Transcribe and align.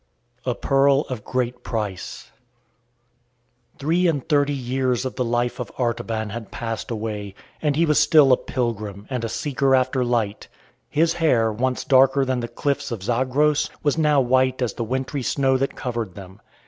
A 0.47 0.55
PEARL 0.55 1.01
OF 1.11 1.23
GREAT 1.23 1.61
PRICE 1.61 2.31
Three 3.77 4.07
and 4.07 4.27
thirty 4.27 4.51
years 4.51 5.05
of 5.05 5.15
the 5.15 5.23
life 5.23 5.59
of 5.59 5.71
Artaban 5.77 6.31
had 6.31 6.49
passed 6.49 6.89
away, 6.89 7.35
and 7.61 7.75
he 7.75 7.85
was 7.85 7.99
still 7.99 8.33
a 8.33 8.37
pilgrim 8.37 9.05
and 9.11 9.23
a 9.23 9.29
seeker 9.29 9.75
after 9.75 10.03
light. 10.03 10.47
His 10.89 11.13
hair, 11.13 11.53
once 11.53 11.83
darker 11.85 12.25
than 12.25 12.39
the 12.39 12.47
cliffs 12.47 12.89
of 12.89 13.03
Zagros, 13.03 13.69
was 13.83 13.95
now 13.95 14.19
white 14.21 14.59
as 14.63 14.73
the 14.73 14.83
wintry 14.83 15.21
snow 15.21 15.55
that 15.57 15.75
covered 15.75 16.15
them. 16.15 16.41